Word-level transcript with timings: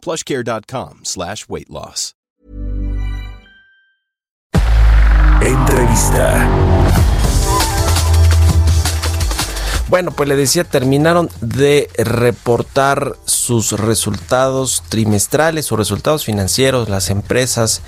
plushcare.com 0.00 1.00
slash 1.04 1.44
weight 1.48 1.68
loss. 1.68 2.14
Entrevista. 5.42 6.46
Bueno, 9.88 10.12
pues 10.12 10.28
le 10.28 10.36
decía, 10.36 10.62
terminaron 10.62 11.30
de 11.40 11.88
reportar 11.96 13.16
sus 13.24 13.72
resultados 13.72 14.84
trimestrales 14.88 15.72
o 15.72 15.76
resultados 15.76 16.24
financieros, 16.24 16.88
las 16.88 17.10
empresas 17.10 17.82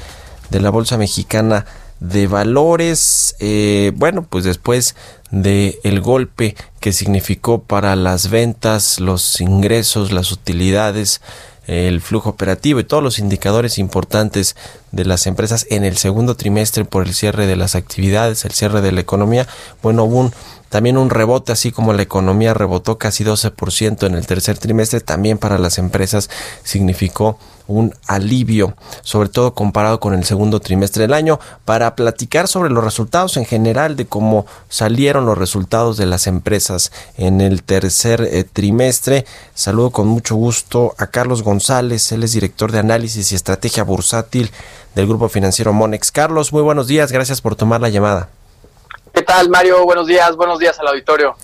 de 0.51 0.61
la 0.61 0.71
Bolsa 0.71 0.97
Mexicana 0.97 1.67
de 2.01 2.27
Valores. 2.27 3.37
Eh, 3.39 3.93
bueno, 3.95 4.27
pues 4.29 4.45
después 4.45 4.97
de 5.31 5.79
el 5.85 6.01
golpe 6.01 6.57
que 6.81 6.93
significó 6.93 7.63
para 7.63 7.95
las 7.95 8.31
ventas, 8.31 8.99
los 8.99 9.41
ingresos, 9.41 10.11
las 10.11 10.33
utilidades, 10.33 11.21
el 11.67 12.01
flujo 12.01 12.31
operativo 12.31 12.81
y 12.81 12.85
todos 12.85 13.03
los 13.03 13.19
indicadores 13.19 13.79
importantes 13.79 14.57
de 14.93 15.05
las 15.05 15.27
empresas 15.27 15.67
en 15.71 15.85
el 15.85 15.97
segundo 15.97 16.37
trimestre 16.37 16.85
por 16.85 17.07
el 17.07 17.15
cierre 17.15 17.47
de 17.47 17.57
las 17.57 17.75
actividades, 17.75 18.45
el 18.45 18.53
cierre 18.53 18.81
de 18.81 18.93
la 18.93 19.01
economía, 19.01 19.49
bueno, 19.83 20.05
hubo 20.05 20.31
también 20.73 20.97
un 20.97 21.11
rebote, 21.11 21.53
así 21.53 21.71
como 21.71 21.93
la 21.93 22.01
economía 22.01 22.55
rebotó 22.55 22.97
casi 22.97 23.25
12% 23.25 24.07
en 24.07 24.15
el 24.15 24.27
tercer 24.27 24.57
trimestre, 24.57 25.01
también 25.01 25.37
para 25.37 25.59
las 25.59 25.77
empresas 25.77 26.31
significó 26.63 27.39
un 27.67 27.95
alivio, 28.07 28.75
sobre 29.03 29.29
todo 29.29 29.55
comparado 29.55 30.01
con 30.01 30.15
el 30.15 30.25
segundo 30.25 30.61
trimestre 30.61 31.03
del 31.03 31.13
año, 31.13 31.39
para 31.67 31.95
platicar 31.95 32.49
sobre 32.49 32.71
los 32.71 32.83
resultados 32.83 33.37
en 33.37 33.45
general 33.45 33.97
de 33.97 34.07
cómo 34.07 34.47
salieron 34.71 35.27
los 35.27 35.37
resultados 35.37 35.99
de 35.99 36.07
las 36.07 36.27
empresas 36.27 36.91
en 37.19 37.43
el 37.43 37.63
tercer 37.63 38.23
eh, 38.23 38.45
trimestre. 38.45 39.27
Saludo 39.55 39.91
con 39.91 40.09
mucho 40.09 40.37
gusto 40.37 40.95
a 40.97 41.09
Carlos 41.09 41.43
González, 41.43 42.13
él 42.13 42.25
es 42.25 42.33
director 42.33 42.73
de 42.73 42.79
análisis 42.79 43.31
y 43.33 43.35
estrategia 43.35 43.85
bursátil 43.85 44.51
del 44.95 45.07
grupo 45.07 45.29
financiero 45.29 45.73
Monex. 45.73 46.13
Carlos, 46.13 46.53
muy 46.53 46.63
buenos 46.63 46.87
días, 46.87 47.13
gracias 47.13 47.41
por 47.41 47.57
tomar 47.57 47.81
la 47.81 47.89
llamada. 47.89 48.29
¿Qué 49.13 49.23
tal, 49.23 49.49
Mario? 49.51 49.85
Buenos 49.85 50.07
días, 50.07 50.37
buenos 50.37 50.59
días 50.59 50.79
al 50.81 50.89
auditorio. 50.89 51.37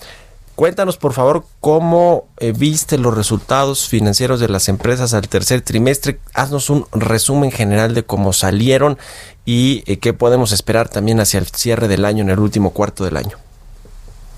Cuéntanos, 0.55 0.97
por 0.97 1.13
favor, 1.13 1.45
cómo 1.61 2.27
eh, 2.37 2.51
viste 2.53 2.97
los 2.97 3.15
resultados 3.15 3.87
financieros 3.87 4.41
de 4.41 4.49
las 4.49 4.67
empresas 4.67 5.13
al 5.13 5.29
tercer 5.29 5.61
trimestre. 5.61 6.19
Haznos 6.33 6.69
un 6.69 6.85
resumen 6.91 7.49
general 7.49 7.93
de 7.93 8.03
cómo 8.03 8.33
salieron 8.33 8.97
y 9.45 9.83
eh, 9.85 9.99
qué 9.99 10.13
podemos 10.13 10.51
esperar 10.51 10.89
también 10.89 11.21
hacia 11.21 11.39
el 11.39 11.47
cierre 11.47 11.87
del 11.87 12.03
año, 12.03 12.23
en 12.23 12.29
el 12.29 12.39
último 12.39 12.71
cuarto 12.71 13.05
del 13.05 13.15
año. 13.15 13.37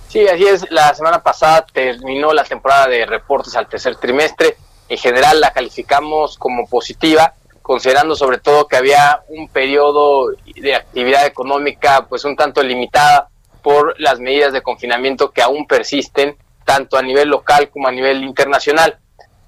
Sí, 0.09 0.27
así 0.27 0.45
es. 0.45 0.69
La 0.69 0.93
semana 0.93 1.23
pasada 1.23 1.65
terminó 1.73 2.33
la 2.33 2.43
temporada 2.43 2.87
de 2.87 3.05
reportes 3.05 3.55
al 3.55 3.67
tercer 3.67 3.95
trimestre. 3.95 4.57
En 4.89 4.99
general 4.99 5.39
la 5.39 5.53
calificamos 5.53 6.37
como 6.37 6.67
positiva, 6.67 7.33
considerando 7.61 8.15
sobre 8.15 8.39
todo 8.39 8.67
que 8.67 8.75
había 8.75 9.21
un 9.27 9.47
periodo 9.47 10.31
de 10.55 10.75
actividad 10.75 11.25
económica 11.25 12.05
pues 12.09 12.25
un 12.25 12.35
tanto 12.35 12.63
limitada 12.63 13.29
por 13.61 13.99
las 13.99 14.19
medidas 14.19 14.53
de 14.53 14.61
confinamiento 14.61 15.31
que 15.31 15.41
aún 15.41 15.67
persisten 15.67 16.35
tanto 16.65 16.97
a 16.97 17.01
nivel 17.01 17.29
local 17.29 17.69
como 17.69 17.87
a 17.87 17.91
nivel 17.91 18.23
internacional. 18.23 18.99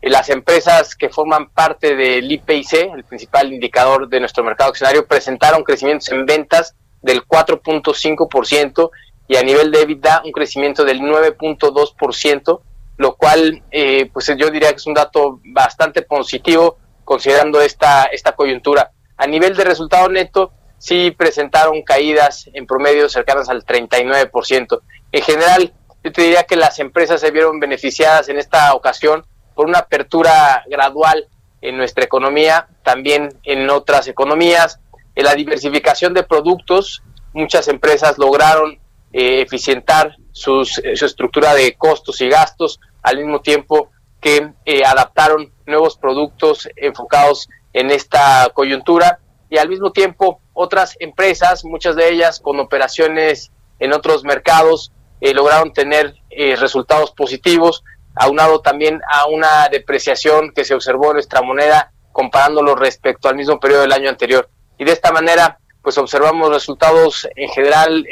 Eh, 0.02 0.10
las 0.10 0.30
empresas 0.30 0.96
que 0.96 1.10
forman 1.10 1.50
parte 1.50 1.96
del 1.96 2.32
IPIC, 2.32 2.74
el 2.94 3.04
principal 3.04 3.54
indicador 3.54 4.08
de 4.10 4.20
nuestro 4.20 4.44
mercado 4.44 4.70
accionario, 4.70 5.08
presentaron 5.08 5.64
crecimientos 5.64 6.10
en 6.10 6.26
ventas 6.26 6.76
del 7.02 7.26
4.5% 7.26 8.90
y 9.28 9.38
a 9.38 9.44
nivel 9.44 9.72
de 9.72 9.82
EBITDA 9.82 10.24
un 10.26 10.32
crecimiento 10.32 10.84
del 10.84 11.00
9.2%, 11.00 12.62
lo 12.98 13.16
cual 13.16 13.64
eh, 13.72 14.10
pues 14.14 14.32
yo 14.38 14.50
diría 14.50 14.70
que 14.70 14.78
es 14.78 14.88
un 14.88 14.94
dato 14.94 15.40
bastante 15.46 16.02
positivo 16.02 16.78
considerando 17.04 17.62
esta, 17.62 18.06
esta 18.06 18.34
coyuntura. 18.34 18.92
A 19.18 19.28
nivel 19.28 19.56
de 19.56 19.64
resultado 19.64 20.10
neto, 20.10 20.52
sí 20.78 21.12
presentaron 21.12 21.82
caídas 21.84 22.50
en 22.54 22.66
promedio 22.66 23.08
cercanas 23.08 23.50
al 23.50 23.66
39%. 23.66 24.82
En 25.12 25.22
general, 25.22 25.74
yo 26.04 26.12
te 26.12 26.22
diría 26.22 26.44
que 26.44 26.56
las 26.58 26.80
empresas 26.80 27.22
se 27.22 27.32
vieron 27.32 27.60
beneficiadas 27.60 28.28
en 28.28 28.38
esta 28.38 28.74
ocasión 28.74 29.26
por 29.56 29.68
una 29.68 29.80
apertura 29.80 30.64
gradual 30.68 31.28
en 31.62 31.78
nuestra 31.78 32.04
economía, 32.04 32.68
también 32.84 33.30
en 33.44 33.70
otras 33.70 34.08
economías, 34.10 34.80
en 35.16 35.24
la 35.24 35.36
diversificación 35.36 36.14
de 36.14 36.24
productos, 36.24 37.04
muchas 37.32 37.70
empresas 37.70 38.18
lograron 38.18 38.80
eh, 39.14 39.42
eficientar 39.42 40.18
sus, 40.34 40.82
su 40.96 41.06
estructura 41.06 41.54
de 41.54 41.76
costos 41.76 42.20
y 42.20 42.28
gastos, 42.28 42.82
al 43.02 43.18
mismo 43.18 43.40
tiempo 43.40 43.92
que 44.20 44.52
eh, 44.66 44.84
adaptaron 44.84 45.53
nuevos 45.66 45.98
productos 45.98 46.70
enfocados 46.76 47.50
en 47.74 47.92
esta 47.92 48.50
coyuntura 48.54 49.20
y 49.50 49.58
al 49.58 49.70
mismo 49.70 49.92
tiempo 49.92 50.42
otras 50.54 50.96
empresas, 51.00 51.66
muchas 51.66 51.96
de 51.96 52.10
ellas 52.10 52.40
con 52.40 52.60
operaciones 52.60 53.52
en 53.80 53.94
otros 53.94 54.24
mercados, 54.24 54.92
eh, 55.22 55.34
lograron 55.34 55.74
tener 55.74 56.16
eh, 56.30 56.56
resultados 56.56 57.12
positivos, 57.12 57.84
aunado 58.16 58.62
también 58.62 59.02
a 59.10 59.28
una 59.28 59.70
depreciación 59.70 60.52
que 60.54 60.66
se 60.66 60.74
observó 60.74 61.08
en 61.08 61.14
nuestra 61.14 61.42
moneda 61.42 61.92
comparándolo 62.12 62.76
respecto 62.76 63.30
al 63.30 63.36
mismo 63.36 63.60
periodo 63.60 63.82
del 63.82 63.94
año 63.94 64.10
anterior. 64.10 64.50
Y 64.78 64.86
de 64.86 64.92
esta 64.92 65.12
manera, 65.12 65.60
pues 65.82 65.98
observamos 65.98 66.50
resultados 66.50 67.28
en 67.36 67.50
general, 67.50 68.06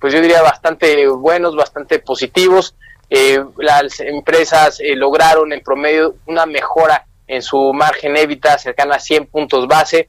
pues 0.00 0.12
yo 0.12 0.20
diría 0.20 0.42
bastante 0.42 1.06
buenos, 1.08 1.54
bastante 1.54 1.98
positivos, 1.98 2.74
eh, 3.14 3.44
las 3.58 4.00
empresas 4.00 4.80
eh, 4.80 4.96
lograron 4.96 5.52
en 5.52 5.60
promedio 5.60 6.14
una 6.24 6.46
mejora 6.46 7.06
en 7.26 7.42
su 7.42 7.74
margen 7.74 8.16
EBITDA 8.16 8.56
cercana 8.56 8.94
a 8.94 9.00
100 9.00 9.26
puntos 9.26 9.68
base. 9.68 10.08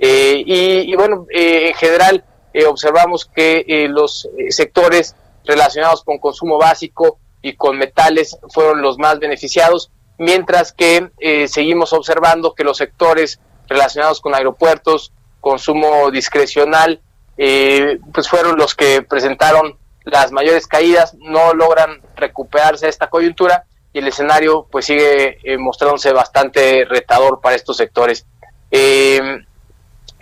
Eh, 0.00 0.42
y, 0.44 0.92
bueno, 0.96 1.26
en 1.30 1.74
general 1.74 2.24
observamos 2.66 3.26
que 3.26 3.86
los 3.88 4.28
sectores 4.48 5.14
relacionados 5.44 6.02
con 6.02 6.18
consumo 6.18 6.58
básico 6.58 7.20
y 7.40 7.54
con 7.54 7.78
metales 7.78 8.36
fueron 8.48 8.82
los 8.82 8.98
más 8.98 9.20
beneficiados, 9.20 9.92
mientras 10.18 10.72
que 10.72 11.08
seguimos 11.46 11.92
observando 11.92 12.54
que 12.54 12.64
los 12.64 12.78
sectores 12.78 13.38
relacionados 13.68 14.20
con 14.20 14.34
aeropuertos, 14.34 15.12
consumo 15.40 16.10
discrecional, 16.10 17.00
pues 17.36 18.28
fueron 18.28 18.56
los 18.56 18.74
que 18.74 19.02
presentaron 19.02 19.78
las 20.04 20.32
mayores 20.32 20.66
caídas 20.66 21.14
no 21.18 21.54
logran 21.54 22.00
recuperarse 22.16 22.88
esta 22.88 23.08
coyuntura 23.08 23.64
y 23.92 23.98
el 23.98 24.08
escenario 24.08 24.66
pues 24.70 24.86
sigue 24.86 25.38
eh, 25.42 25.58
mostrándose 25.58 26.12
bastante 26.12 26.84
retador 26.84 27.40
para 27.40 27.56
estos 27.56 27.76
sectores. 27.76 28.26
Eh, 28.70 29.20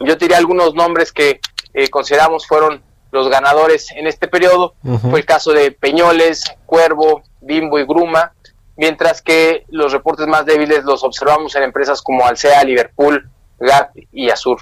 yo 0.01 0.17
diría 0.17 0.39
algunos 0.39 0.75
nombres 0.75 1.13
que 1.13 1.41
eh, 1.75 1.89
consideramos 1.91 2.47
fueron 2.47 2.83
los 3.11 3.29
ganadores 3.29 3.91
en 3.93 4.07
este 4.07 4.29
periodo. 4.29 4.75
Fue 5.11 5.21
el 5.21 5.27
caso 5.27 5.53
de 5.53 5.73
Peñoles, 5.73 6.45
Cuervo, 6.67 7.23
Bimbo 7.41 7.79
y 7.79 7.85
Gruma, 7.87 8.33
mientras 8.77 9.23
que 9.23 9.65
los 9.69 9.93
reportes 9.93 10.27
más 10.27 10.45
débiles 10.45 10.85
los 10.85 11.03
observamos 11.05 11.55
en 11.57 11.63
empresas 11.63 12.03
como 12.03 12.27
Alsea, 12.27 12.63
Liverpool, 12.65 13.31
Gap 13.59 13.91
y 14.13 14.31
Azur. 14.31 14.61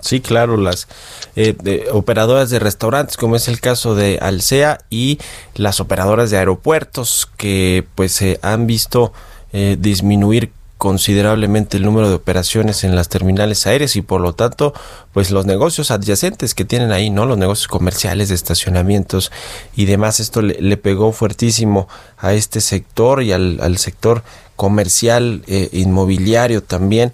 Sí, 0.00 0.20
claro, 0.20 0.56
las 0.56 0.86
eh, 1.34 1.88
operadoras 1.92 2.50
de 2.50 2.60
restaurantes, 2.60 3.16
como 3.16 3.36
es 3.36 3.48
el 3.48 3.60
caso 3.60 3.94
de 3.94 4.18
Alsea, 4.20 4.80
y 4.90 5.18
las 5.54 5.80
operadoras 5.80 6.30
de 6.30 6.38
aeropuertos, 6.38 7.28
que 7.36 7.84
pues 7.94 8.12
se 8.12 8.38
han 8.42 8.66
visto 8.66 9.12
eh, 9.52 9.76
disminuir 9.78 10.52
considerablemente 10.78 11.76
el 11.76 11.82
número 11.82 12.08
de 12.08 12.14
operaciones 12.14 12.84
en 12.84 12.96
las 12.96 13.10
terminales 13.10 13.66
aéreas 13.66 13.96
y 13.96 14.02
por 14.02 14.22
lo 14.22 14.32
tanto 14.32 14.72
pues 15.12 15.30
los 15.30 15.44
negocios 15.44 15.90
adyacentes 15.90 16.54
que 16.54 16.64
tienen 16.64 16.90
ahí 16.90 17.10
no 17.10 17.26
los 17.26 17.36
negocios 17.36 17.68
comerciales 17.68 18.30
de 18.30 18.34
estacionamientos 18.34 19.30
y 19.76 19.84
demás 19.84 20.20
esto 20.20 20.40
le, 20.40 20.76
pegó 20.78 21.12
fuertísimo 21.12 21.86
a 22.16 22.32
este 22.32 22.62
sector 22.62 23.22
y 23.22 23.32
al, 23.32 23.76
sector 23.76 24.22
comercial 24.56 25.42
eh, 25.48 25.68
inmobiliario 25.72 26.62
también 26.62 27.12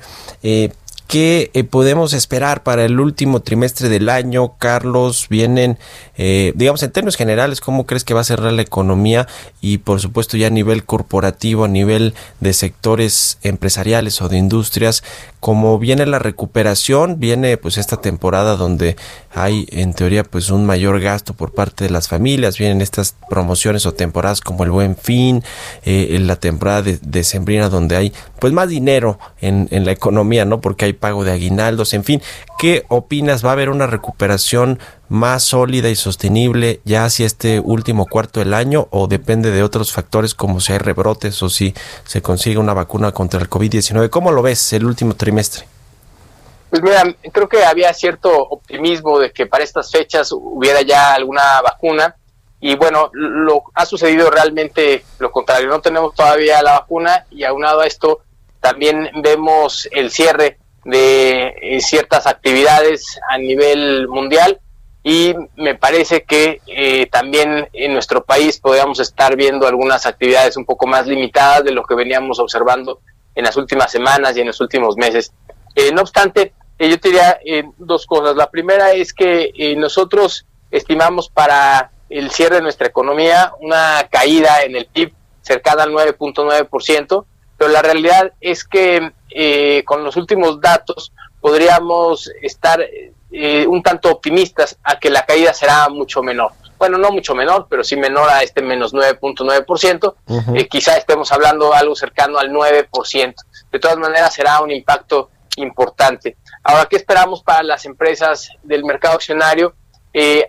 ¿Qué 1.07 1.53
eh, 1.55 1.63
podemos 1.63 2.13
esperar 2.15 2.65
para 2.65 2.85
el 2.85 2.99
último 2.99 3.41
trimestre 3.41 3.89
del 3.89 4.09
año, 4.09 4.57
Carlos? 4.59 5.29
Vienen, 5.31 5.79
eh, 6.17 6.53
digamos, 6.57 6.83
en 6.83 6.91
términos 6.91 7.15
generales, 7.15 7.61
¿cómo 7.61 7.87
crees 7.87 8.03
que 8.03 8.13
va 8.13 8.23
a 8.23 8.25
cerrar 8.25 8.53
la 8.53 8.63
economía? 8.63 9.29
Y 9.61 9.79
por 9.79 10.01
supuesto 10.01 10.37
ya 10.37 10.49
a 10.49 10.51
nivel 10.51 10.85
corporativo, 10.85 11.65
a 11.65 11.69
nivel 11.69 12.15
de 12.41 12.53
sectores 12.53 13.39
empresariales 13.43 14.21
o 14.21 14.29
de 14.29 14.39
industrias, 14.39 15.05
¿cómo 15.39 15.79
viene 15.79 16.07
la 16.07 16.19
recuperación? 16.19 17.21
Viene 17.21 17.57
pues 17.57 17.79
esta 17.79 18.01
temporada 18.01 18.57
donde 18.57 18.97
hay 19.33 19.69
en 19.71 19.95
teoría 19.95 20.25
pues 20.25 20.51
un 20.51 20.67
mayor 20.67 21.01
gasto 21.01 21.35
por 21.35 21.55
parte 21.55 21.85
de 21.85 21.91
las 21.91 22.09
familias, 22.09 22.59
vienen 22.59 22.81
estas 22.81 23.15
promociones 23.31 23.87
o 23.87 23.95
temporadas 23.95 24.41
como 24.41 24.65
el 24.65 24.73
Buen 24.73 24.97
Fin, 24.97 25.45
eh, 25.85 26.19
la 26.21 26.35
temporada 26.35 26.83
de, 26.83 26.99
de 27.01 27.23
Sembrina 27.23 27.69
donde 27.69 27.95
hay 27.95 28.13
pues 28.41 28.53
más 28.53 28.69
dinero 28.69 29.21
en, 29.41 29.69
en 29.71 29.85
la 29.85 29.93
economía, 29.93 30.45
¿no? 30.45 30.61
Porque 30.61 30.87
hay 30.87 30.96
pago 30.97 31.25
de 31.25 31.33
aguinaldos, 31.33 31.95
en 31.95 32.03
fin. 32.03 32.23
¿Qué 32.59 32.85
opinas? 32.89 33.45
¿Va 33.45 33.51
a 33.51 33.53
haber 33.53 33.71
una 33.71 33.87
recuperación 33.87 34.81
más 35.09 35.45
sólida 35.45 35.89
y 35.89 35.95
sostenible 35.95 36.81
ya 36.85 37.05
hacia 37.05 37.27
este 37.27 37.61
último 37.61 38.07
cuarto 38.07 38.41
del 38.41 38.55
año 38.55 38.89
o 38.91 39.07
depende 39.07 39.51
de 39.51 39.63
otros 39.63 39.93
factores 39.93 40.35
como 40.35 40.61
si 40.61 40.73
hay 40.73 40.79
rebrotes 40.79 41.43
o 41.43 41.49
si 41.49 41.75
se 42.05 42.23
consigue 42.23 42.59
una 42.59 42.75
vacuna 42.75 43.13
contra 43.13 43.41
el 43.41 43.49
COVID-19? 43.49 44.11
¿Cómo 44.11 44.33
lo 44.33 44.43
ves 44.43 44.73
el 44.73 44.85
último 44.85 45.15
trimestre? 45.15 45.67
Pues 46.71 46.83
mira, 46.83 47.05
creo 47.33 47.49
que 47.49 47.65
había 47.65 47.95
cierto 47.95 48.31
optimismo 48.31 49.19
de 49.19 49.31
que 49.31 49.47
para 49.47 49.63
estas 49.63 49.91
fechas 49.91 50.33
hubiera 50.33 50.83
ya 50.83 51.15
alguna 51.15 51.63
vacuna 51.63 52.17
y 52.61 52.75
bueno, 52.75 53.11
lo 53.13 53.65
ha 53.75 53.87
sucedido 53.87 54.31
realmente 54.31 55.05
lo 55.19 55.31
contrario. 55.31 55.69
No 55.69 55.81
tenemos 55.81 56.15
todavía 56.15 56.63
la 56.63 56.81
vacuna 56.81 57.27
y 57.31 57.45
aunado 57.45 57.81
a 57.81 57.87
esto 57.87 58.23
también 58.61 59.11
vemos 59.23 59.89
el 59.93 60.11
cierre 60.11 60.59
de 60.87 61.55
eh, 61.61 61.81
ciertas 61.81 62.27
actividades 62.27 63.19
a 63.29 63.39
nivel 63.39 64.07
mundial 64.09 64.61
y 65.03 65.35
me 65.57 65.75
parece 65.75 66.23
que 66.23 66.61
eh, 66.67 67.07
también 67.11 67.69
en 67.73 67.93
nuestro 67.93 68.25
país 68.25 68.59
podríamos 68.59 69.01
estar 69.01 69.37
viendo 69.37 69.67
algunas 69.67 70.07
actividades 70.07 70.57
un 70.57 70.65
poco 70.65 70.87
más 70.87 71.07
limitadas 71.07 71.65
de 71.65 71.73
lo 71.73 71.83
que 71.83 71.97
veníamos 71.97 72.39
observando 72.39 73.01
en 73.35 73.45
las 73.45 73.57
últimas 73.57 73.91
semanas 73.91 74.37
y 74.37 74.41
en 74.41 74.47
los 74.47 74.61
últimos 74.61 74.97
meses. 74.97 75.33
Eh, 75.75 75.91
no 75.93 76.03
obstante, 76.03 76.55
yo 76.79 76.97
diría 76.97 77.39
dos 77.79 78.07
cosas. 78.07 78.37
La 78.37 78.51
primera 78.51 78.93
es 78.93 79.13
que 79.13 79.75
nosotros 79.77 80.47
estimamos 80.71 81.29
para 81.29 81.91
el 82.09 82.31
cierre 82.31 82.57
de 82.57 82.63
nuestra 82.63 82.87
economía 82.87 83.53
una 83.61 84.09
caída 84.11 84.63
en 84.63 84.77
el 84.77 84.87
PIB 84.87 85.13
cercana 85.43 85.83
al 85.83 85.93
9.9%, 85.93 87.25
pero 87.57 87.71
la 87.71 87.83
realidad 87.83 88.33
es 88.41 88.65
que 88.65 89.13
eh, 89.31 89.83
con 89.85 90.05
los 90.05 90.17
últimos 90.17 90.61
datos 90.61 91.13
podríamos 91.41 92.31
estar 92.43 92.81
eh, 93.31 93.67
un 93.67 93.83
tanto 93.83 94.11
optimistas 94.11 94.79
a 94.83 94.99
que 94.99 95.11
la 95.11 95.25
caída 95.27 95.53
será 95.53 95.89
mucho 95.89 96.23
menor. 96.23 96.53
Bueno, 96.79 96.99
no 96.99 97.11
mucho 97.11 97.35
menor, 97.35 97.67
pero 97.69 97.83
sí 97.83 97.97
menor 97.97 98.29
a 98.29 98.43
este 98.43 98.63
menos 98.63 98.93
9.9%. 98.93 100.15
Eh, 100.55 100.69
quizá 100.69 100.97
estemos 100.97 101.33
hablando 101.33 101.73
algo 101.73 101.95
cercano 101.97 102.39
al 102.39 102.51
9%. 102.51 103.35
De 103.73 103.79
todas 103.79 103.97
maneras, 103.97 104.35
será 104.35 104.61
un 104.61 104.71
impacto 104.71 105.31
importante. 105.57 106.37
Ahora, 106.63 106.87
¿qué 106.87 106.97
esperamos 106.97 107.43
para 107.43 107.63
las 107.63 107.85
empresas 107.87 108.51
del 108.63 108.85
mercado 108.85 109.15
accionario? 109.15 109.75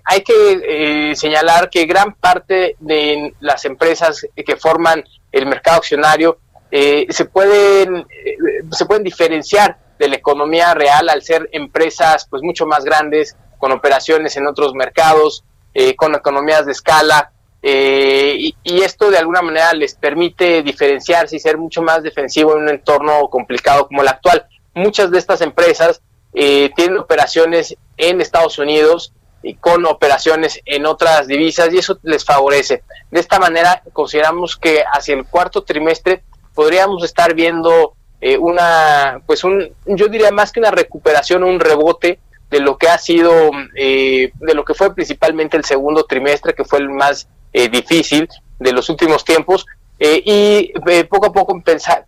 hay 0.05 0.21
que 0.21 1.11
señalar 1.13 1.69
que 1.69 1.85
gran 1.85 2.13
parte 2.13 2.77
de 2.79 3.33
las 3.41 3.65
empresas 3.65 4.25
que 4.33 4.55
forman 4.55 5.03
el 5.33 5.45
mercado 5.45 5.79
accionario 5.79 6.39
eh, 6.71 7.07
se, 7.09 7.25
pueden, 7.25 7.97
eh, 7.97 8.37
se 8.71 8.85
pueden 8.85 9.03
diferenciar 9.03 9.77
de 9.97 10.09
la 10.09 10.15
economía 10.15 10.73
real 10.73 11.09
al 11.09 11.21
ser 11.23 11.49
empresas 11.51 12.27
pues 12.29 12.43
mucho 12.43 12.65
más 12.65 12.83
grandes, 12.83 13.35
con 13.57 13.71
operaciones 13.71 14.35
en 14.37 14.47
otros 14.47 14.73
mercados, 14.73 15.43
eh, 15.73 15.95
con 15.95 16.13
economías 16.13 16.65
de 16.65 16.71
escala, 16.71 17.31
y, 17.63 18.55
esto 18.63 19.09
de 19.09 19.17
alguna 19.17 19.41
manera 19.41 19.73
les 19.73 19.95
permite 19.95 20.63
diferenciarse 20.63 21.35
y 21.35 21.39
ser 21.39 21.57
mucho 21.57 21.81
más 21.81 22.01
defensivo 22.01 22.53
en 22.53 22.63
un 22.63 22.69
entorno 22.69 23.27
complicado 23.29 23.87
como 23.87 24.03
el 24.03 24.07
actual. 24.07 24.45
Muchas 24.73 25.11
de 25.11 25.17
estas 25.17 25.41
empresas 25.41 26.01
tienen 26.31 26.97
operaciones 26.97 27.75
en 27.97 28.21
Estados 28.21 28.57
Unidos 28.59 29.11
y 29.41 29.55
con 29.55 29.85
operaciones 29.85 30.61
en 30.65 30.85
otras 30.85 31.27
divisas 31.27 31.73
y 31.73 31.79
eso 31.79 31.99
les 32.03 32.23
favorece. 32.23 32.83
De 33.11 33.19
esta 33.19 33.39
manera 33.39 33.81
consideramos 33.91 34.55
que 34.55 34.83
hacia 34.83 35.15
el 35.15 35.25
cuarto 35.25 35.63
trimestre 35.63 36.23
podríamos 36.57 37.03
estar 37.03 37.35
viendo 37.35 37.93
eh, 38.19 38.35
una, 38.35 39.21
pues 39.27 39.43
un, 39.43 39.75
yo 39.85 40.07
diría 40.07 40.31
más 40.31 40.51
que 40.51 40.59
una 40.59 40.71
recuperación, 40.71 41.43
un 41.43 41.59
rebote 41.59 42.17
de 42.49 42.59
lo 42.59 42.79
que 42.79 42.89
ha 42.89 42.97
sido, 42.97 43.51
eh, 43.75 44.31
de 44.33 44.53
lo 44.55 44.65
que 44.65 44.73
fue 44.73 44.95
principalmente 44.95 45.55
el 45.55 45.65
segundo 45.65 46.05
trimestre, 46.05 46.55
que 46.55 46.65
fue 46.65 46.79
el 46.79 46.89
más 46.89 47.27
eh, 47.53 47.69
difícil 47.69 48.27
de 48.57 48.71
los 48.71 48.89
últimos 48.89 49.23
tiempos, 49.23 49.67
y 49.99 50.73
poco 51.09 51.27
a 51.27 51.33
poco 51.33 51.53
empezar, 51.53 52.05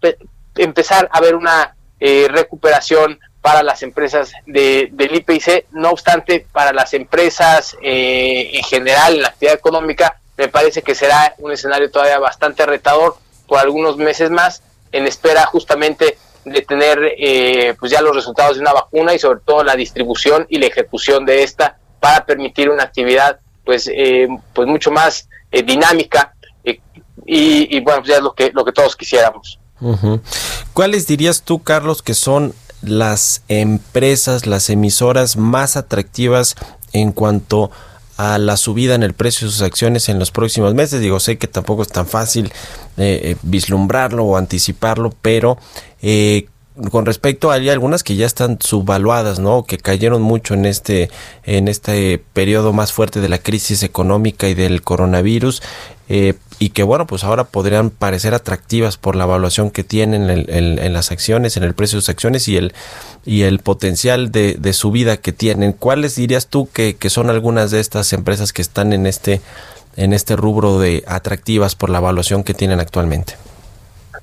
empezar 0.55 1.07
a 1.11 1.21
ver 1.21 1.35
una 1.35 1.75
recuperación 1.99 3.19
para 3.41 3.61
las 3.61 3.83
empresas 3.83 4.31
de, 4.47 4.89
del 4.91 5.15
IPC, 5.15 5.67
no 5.73 5.91
obstante, 5.91 6.47
para 6.51 6.73
las 6.73 6.93
empresas 6.95 7.77
en 7.81 8.63
general, 8.63 9.15
en 9.15 9.21
la 9.21 9.27
actividad 9.27 9.55
económica, 9.55 10.19
me 10.37 10.47
parece 10.47 10.81
que 10.81 10.95
será 10.95 11.35
un 11.37 11.51
escenario 11.51 11.91
todavía 11.91 12.19
bastante 12.19 12.65
retador, 12.65 13.15
por 13.49 13.59
algunos 13.59 13.97
meses 13.97 14.29
más 14.29 14.61
en 14.91 15.07
espera 15.07 15.45
justamente 15.45 16.17
de 16.45 16.61
tener 16.61 16.99
eh, 17.17 17.75
pues 17.79 17.91
ya 17.91 18.01
los 18.01 18.15
resultados 18.15 18.55
de 18.55 18.61
una 18.61 18.73
vacuna 18.73 19.13
y 19.13 19.19
sobre 19.19 19.39
todo 19.45 19.63
la 19.63 19.75
distribución 19.75 20.45
y 20.49 20.59
la 20.59 20.67
ejecución 20.67 21.25
de 21.25 21.43
esta 21.43 21.77
para 21.99 22.25
permitir 22.25 22.69
una 22.69 22.83
actividad 22.83 23.39
pues 23.65 23.89
eh, 23.93 24.27
pues 24.53 24.67
mucho 24.67 24.91
más 24.91 25.27
eh, 25.51 25.63
dinámica 25.63 26.33
y, 27.25 27.79
bueno 27.81 27.99
pues 27.99 28.09
ya 28.09 28.15
es 28.17 28.23
lo 28.23 28.33
que 28.33 28.51
lo 28.53 28.65
que 28.65 28.71
todos 28.71 28.95
quisiéramos. 28.95 29.59
¿Cuáles 30.73 31.05
dirías 31.07 31.43
tú 31.43 31.61
Carlos 31.61 32.01
que 32.01 32.13
son 32.13 32.53
las 32.81 33.43
empresas 33.49 34.47
las 34.47 34.69
emisoras 34.69 35.35
más 35.35 35.75
atractivas 35.75 36.55
en 36.93 37.11
cuanto 37.11 37.65
a 37.65 37.88
la 38.19 38.57
subida 38.57 38.95
en 38.95 39.03
el 39.03 39.13
precio 39.13 39.47
de 39.47 39.53
sus 39.53 39.61
acciones 39.61 40.09
en 40.09 40.19
los 40.19 40.31
próximos 40.31 40.73
meses. 40.73 40.99
Digo, 40.99 41.19
sé 41.19 41.37
que 41.37 41.47
tampoco 41.47 41.83
es 41.83 41.87
tan 41.87 42.05
fácil 42.05 42.51
eh, 42.97 43.21
eh, 43.23 43.35
vislumbrarlo 43.43 44.25
o 44.25 44.37
anticiparlo, 44.37 45.13
pero 45.21 45.57
eh, 46.01 46.47
con 46.91 47.05
respecto 47.05 47.51
a 47.51 47.55
algunas 47.55 48.03
que 48.03 48.15
ya 48.15 48.25
están 48.25 48.57
subvaluadas, 48.61 49.39
¿no? 49.39 49.63
Que 49.63 49.77
cayeron 49.77 50.21
mucho 50.21 50.53
en 50.53 50.65
este 50.65 51.09
en 51.43 51.67
este 51.67 52.23
periodo 52.33 52.73
más 52.73 52.91
fuerte 52.93 53.21
de 53.21 53.29
la 53.29 53.37
crisis 53.37 53.83
económica 53.83 54.47
y 54.47 54.53
del 54.53 54.81
coronavirus 54.81 55.61
y 56.59 56.69
que 56.69 56.83
bueno, 56.83 57.07
pues 57.07 57.23
ahora 57.23 57.45
podrían 57.45 57.89
parecer 57.89 58.33
atractivas 58.33 58.97
por 58.97 59.15
la 59.15 59.23
evaluación 59.23 59.71
que 59.71 59.83
tienen 59.85 60.29
en, 60.29 60.93
las 60.93 61.11
acciones, 61.11 61.55
en 61.55 61.63
el 61.63 61.73
precio 61.73 61.97
de 61.97 62.01
sus 62.01 62.09
acciones 62.09 62.47
y 62.49 62.57
el, 62.57 62.73
y 63.25 63.43
el 63.43 63.59
potencial 63.59 64.31
de, 64.31 64.73
subida 64.73 65.17
que 65.17 65.31
tienen. 65.31 65.71
¿Cuáles 65.71 66.15
dirías 66.15 66.47
tú 66.47 66.69
que, 66.71 66.97
que 66.97 67.09
son 67.09 67.29
algunas 67.29 67.71
de 67.71 67.79
estas 67.79 68.11
empresas 68.11 68.51
que 68.51 68.61
están 68.61 68.91
en 68.91 69.07
este, 69.07 69.41
en 69.95 70.11
este 70.11 70.35
rubro 70.35 70.79
de 70.79 71.03
atractivas 71.07 71.75
por 71.75 71.89
la 71.89 71.99
evaluación 71.99 72.43
que 72.43 72.53
tienen 72.53 72.79
actualmente? 72.81 73.35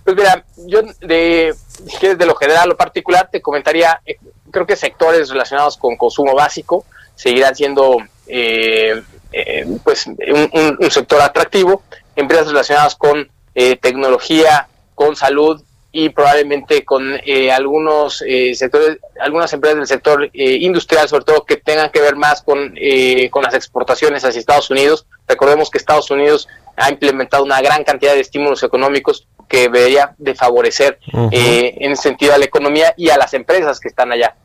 Pues 0.04 0.14
mira, 0.16 0.44
yo 0.66 0.82
de, 1.00 1.54
de 2.00 2.26
lo 2.26 2.34
general 2.36 2.68
lo 2.68 2.76
particular 2.76 3.28
te 3.32 3.40
comentaría, 3.40 4.00
eh, 4.04 4.16
creo 4.50 4.66
que 4.66 4.76
sectores 4.76 5.30
relacionados 5.30 5.76
con 5.76 5.96
consumo 5.96 6.34
básico 6.34 6.84
seguirán 7.14 7.54
siendo 7.56 7.96
eh, 8.26 9.02
eh, 9.32 9.66
pues 9.82 10.06
un, 10.06 10.90
sector 10.90 11.20
atractivo 11.20 11.82
empresas 12.16 12.48
relacionadas 12.48 12.96
con 12.96 13.30
eh, 13.54 13.76
tecnología, 13.76 14.68
con 14.94 15.16
salud 15.16 15.62
y 15.92 16.10
probablemente 16.10 16.84
con 16.84 17.18
eh, 17.24 17.50
algunos 17.50 18.22
eh, 18.26 18.54
sectores, 18.54 18.98
algunas 19.20 19.52
empresas 19.52 19.78
del 19.78 19.86
sector 19.86 20.30
industrial, 20.34 21.08
sobre 21.08 21.24
todo 21.24 21.44
que 21.44 21.56
tengan 21.56 21.90
que 21.90 22.00
ver 22.00 22.16
más 22.16 22.42
con, 22.42 22.74
con 23.30 23.42
las 23.42 23.54
exportaciones 23.54 24.24
hacia 24.24 24.38
Estados 24.38 24.70
Unidos. 24.70 25.06
Recordemos 25.26 25.70
que 25.70 25.78
Estados 25.78 26.10
Unidos 26.10 26.48
ha 26.76 26.90
implementado 26.90 27.44
una 27.44 27.62
gran 27.62 27.82
cantidad 27.82 28.12
de 28.12 28.20
estímulos 28.20 28.62
económicos 28.62 29.26
que 29.48 29.60
debería 29.70 30.14
de 30.18 30.34
favorecer 30.34 30.98
en 31.12 31.92
ese 31.92 32.02
sentido 32.02 32.34
a 32.34 32.38
la 32.38 32.44
economía 32.44 32.92
y 32.98 33.08
a 33.08 33.16
las 33.16 33.32
empresas 33.32 33.80
que 33.80 33.88
están 33.88 34.12
allá. 34.12 34.36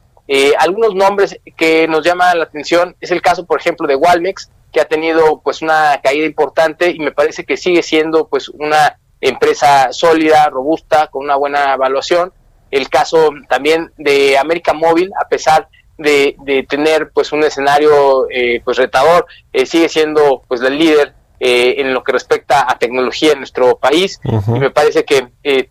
algunos 0.58 0.96
nombres 0.96 1.38
que 1.58 1.86
nos 1.90 2.06
llaman 2.06 2.38
la 2.38 2.46
atención 2.46 2.96
es 3.02 3.12
el 3.12 3.22
caso, 3.22 3.46
por 3.46 3.60
ejemplo, 3.60 3.88
de 3.88 3.98
Walmex, 3.98 4.50
que 4.72 4.82
ha 4.82 4.86
tenido 4.86 5.42
pues 5.44 5.62
una 5.62 6.00
caída 6.02 6.26
importante 6.26 6.92
y 6.92 7.00
me 7.00 7.12
parece 7.12 7.44
que 7.44 7.58
sigue 7.58 7.84
siendo 7.84 8.28
pues 8.28 8.50
una 8.50 8.98
empresa 9.20 9.94
sólida, 9.94 10.50
robusta, 10.50 11.08
con 11.08 11.26
una 11.26 11.36
buena 11.36 11.74
evaluación. 11.74 12.34
El 12.72 12.90
caso 12.90 13.30
también 13.50 13.92
de 13.98 14.38
América 14.38 14.74
Móvil, 14.74 15.12
a 15.22 15.28
pesar 15.28 15.68
de, 15.98 16.66
tener 16.68 17.12
pues 17.14 17.32
un 17.32 17.44
escenario 17.44 18.28
eh, 18.30 18.62
pues 18.64 18.78
retador, 18.78 19.26
eh, 19.54 19.66
sigue 19.66 19.90
siendo 19.90 20.42
pues 20.48 20.62
el 20.62 20.78
líder 20.78 21.14
eh, 21.40 21.76
en 21.78 21.94
lo 21.94 22.04
que 22.04 22.12
respecta 22.12 22.66
a 22.70 22.78
tecnología 22.78 23.34
en 23.34 23.40
nuestro 23.40 23.78
país 23.78 24.20
y 24.24 24.60
me 24.60 24.72
parece 24.72 25.04
que 25.06 25.30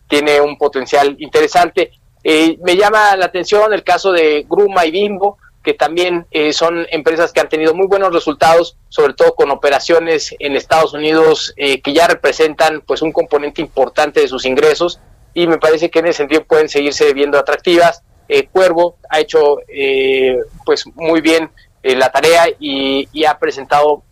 tiene 0.09 0.41
un 0.41 0.57
potencial 0.57 1.17
interesante. 1.19 1.93
me 2.25 2.77
llama 2.77 3.17
la 3.17 3.27
atención 3.27 3.73
el 3.73 3.83
caso 3.85 4.13
de 4.13 4.47
Gruma 4.49 4.85
y 4.85 4.91
Bimbo, 4.91 5.39
que 5.63 5.75
también 5.75 6.27
son 6.53 6.87
empresas 6.91 7.33
que 7.33 7.41
han 7.41 7.49
tenido 7.49 7.75
muy 7.75 7.87
buenos 7.87 8.13
resultados, 8.13 8.77
sobre 8.89 9.15
todo 9.15 9.35
con 9.35 9.51
operaciones 9.51 10.35
en 10.39 10.57
Estados 10.57 10.95
Unidos 10.95 11.55
que 11.57 11.93
ya 11.93 12.07
representan 12.07 12.83
pues 12.87 13.03
un 13.03 13.13
componente 13.13 13.61
importante 13.61 14.21
de 14.21 14.29
sus 14.29 14.47
ingresos 14.47 15.01
y 15.35 15.47
me 15.47 15.59
parece 15.59 15.91
que 15.91 15.99
en 15.99 16.07
ese 16.07 16.19
sentido 16.19 16.45
pueden 16.45 16.69
seguirse 16.69 17.13
viendo 17.13 17.39
atractivas. 17.39 18.03
Cuervo 18.53 18.97
ha 19.11 19.21
hecho 19.21 19.59
pues 20.65 20.85
muy 20.95 21.21
bien 21.21 21.51
la 21.83 22.11
tarea 22.11 22.49
y, 22.59 23.09
y 23.13 23.25
ha 23.27 23.39
presentado 23.39 24.03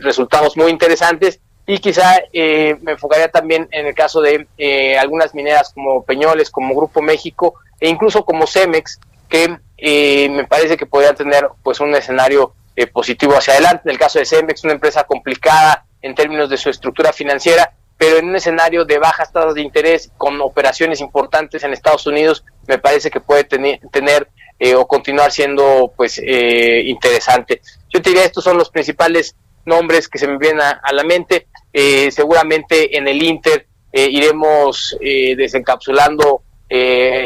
resultados 0.00 0.56
muy 0.56 0.70
interesantes 0.70 1.40
y 1.66 1.78
quizá 1.78 2.20
eh, 2.32 2.76
me 2.82 2.92
enfocaría 2.92 3.28
también 3.28 3.68
en 3.70 3.86
el 3.86 3.94
caso 3.94 4.20
de 4.20 4.46
eh, 4.58 4.98
algunas 4.98 5.34
mineras 5.34 5.72
como 5.72 6.02
Peñoles, 6.02 6.50
como 6.50 6.74
Grupo 6.74 7.00
México 7.00 7.54
e 7.80 7.88
incluso 7.88 8.24
como 8.24 8.46
Cemex, 8.46 9.00
que 9.32 9.56
eh, 9.78 10.28
me 10.28 10.44
parece 10.44 10.76
que 10.76 10.84
podrían 10.84 11.16
tener 11.16 11.48
pues 11.62 11.80
un 11.80 11.94
escenario 11.94 12.54
positivo 12.92 13.34
hacia 13.34 13.54
adelante. 13.54 13.82
En 13.84 13.92
el 13.92 13.98
caso 13.98 14.18
de 14.18 14.26
Cemex, 14.26 14.64
una 14.64 14.74
empresa 14.74 15.04
complicada 15.04 15.84
en 16.00 16.14
términos 16.14 16.48
de 16.48 16.56
su 16.56 16.70
estructura 16.70 17.12
financiera, 17.12 17.72
pero 17.98 18.18
en 18.18 18.28
un 18.28 18.36
escenario 18.36 18.84
de 18.84 18.98
bajas 18.98 19.32
tasas 19.32 19.54
de 19.54 19.62
interés 19.62 20.10
con 20.16 20.40
operaciones 20.40 21.00
importantes 21.00 21.62
en 21.64 21.72
Estados 21.72 22.06
Unidos, 22.06 22.44
me 22.66 22.78
parece 22.78 23.10
que 23.10 23.20
puede 23.20 23.44
tener, 23.44 23.80
tener 23.90 24.28
o 24.76 24.86
continuar 24.86 25.32
siendo 25.32 25.92
pues 25.96 26.18
interesante. 26.18 27.60
Yo 27.90 28.00
te 28.00 28.10
diría, 28.10 28.24
estos 28.24 28.44
son 28.44 28.56
los 28.56 28.70
principales 28.70 29.34
nombres 29.64 30.08
que 30.08 30.18
se 30.18 30.26
me 30.26 30.38
vienen 30.38 30.60
a, 30.60 30.92
la 30.92 31.04
mente. 31.04 31.46
Eh, 31.72 32.10
seguramente 32.10 32.96
en 32.96 33.08
el 33.08 33.22
Inter 33.22 33.66
eh, 33.92 34.08
iremos 34.10 34.96
eh, 35.00 35.34
desencapsulando 35.36 36.42